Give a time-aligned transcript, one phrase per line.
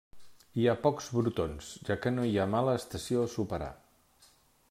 [0.59, 3.71] Hi ha pocs brotons, ja que no hi ha mala estació a superar.